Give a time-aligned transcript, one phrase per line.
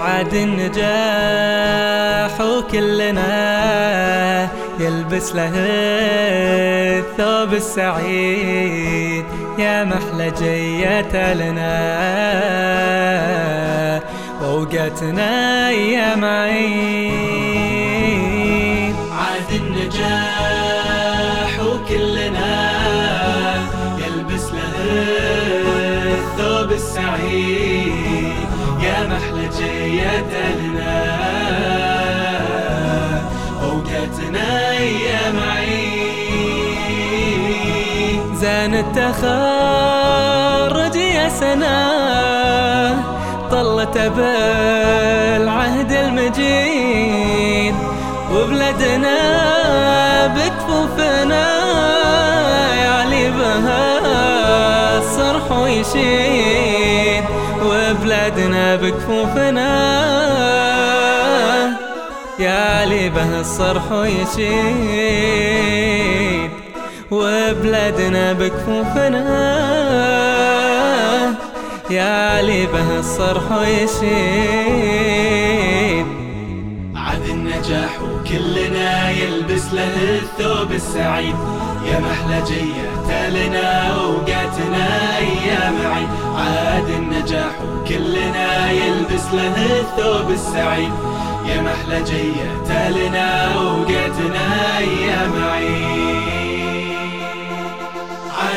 [0.00, 0.80] عاد النجاح
[2.40, 3.63] وكلنا
[4.80, 5.52] يلبس له
[6.98, 9.24] الثوب السعيد
[9.58, 11.74] يا محلى جيت لنا.
[14.42, 17.24] ووقتنا يا معين.
[18.94, 22.72] عاد النجاح وكلنا
[23.98, 24.74] يلبس له
[26.14, 28.34] الثوب السعيد
[28.82, 31.13] يا محلى جيت لنا.
[38.64, 40.16] زان التخرج
[40.96, 41.76] يا سنة
[43.50, 47.74] طلت بالعهد المجيد
[48.32, 49.16] وبلدنا
[50.26, 51.46] بكفوفنا
[52.74, 53.98] يعلي بها
[54.98, 57.24] الصرح ويشيد
[57.62, 59.70] وبلادنا بكفوفنا
[62.38, 65.34] يعلي به الصرح ويشيد
[67.10, 69.24] وبلادنا بكفوفنا
[71.90, 74.04] يعلي به الصرح ويشيد
[76.96, 81.34] عاد النجاح وكلنا يلبس له الثوب السعيد.
[81.84, 84.86] يا محلى جيت لنا وقعتنا
[85.18, 90.92] أيام عيد عاد النجاح وكلنا يلبس له الثوب السعيد.
[91.46, 93.28] يا محلى جيت لنا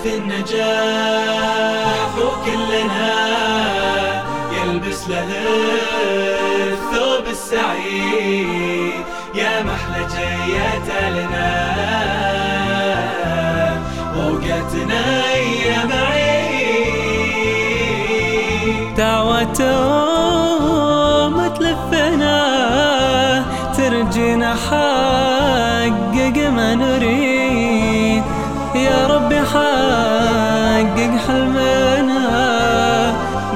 [0.00, 3.12] عاد النجاح وكلنا
[4.52, 5.28] يلبس له
[6.72, 9.04] الثوب السعيد.
[9.34, 11.50] يا محلى جيت لنا
[14.16, 15.04] ووقتنا
[15.66, 17.34] يا معين
[18.96, 20.54] دعوتهم
[21.48, 22.40] تلفنا
[23.76, 24.99] ترجينا حقق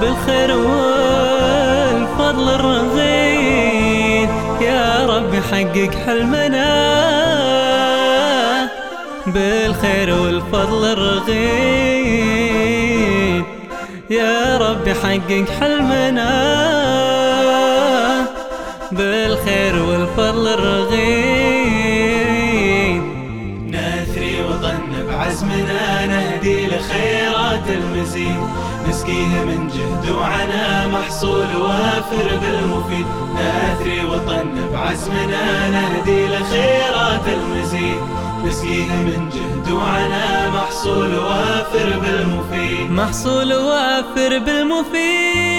[0.00, 4.28] بالخير والفضل الرغيد
[4.60, 6.70] يا ربي حقق حلمنا
[9.26, 11.40] بالخير والفضل الرغيد
[14.10, 16.30] يا ربي حقق حلمنا
[18.92, 21.80] بالخير والفضل الرغيد
[23.68, 26.66] نثري وطن بعزمنا نهدي
[27.50, 28.40] لخيرات المزيد.
[28.88, 38.00] نسقيه من جهد وعنا محصول وافر بالمفيد نثري وطن بعزمنا نهدي لخيرات المزيد.
[38.44, 45.49] نسقيه من جهد وعنا محصول وافر بالمفيد محصول وافر بالمفيد